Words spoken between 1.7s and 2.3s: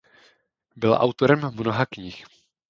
knih.